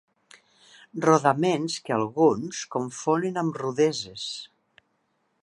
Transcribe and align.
Rodaments 1.05 1.75
que 1.89 1.95
alguns 1.97 2.63
confonen 2.77 3.39
amb 3.43 3.61
rudeses. 3.65 4.27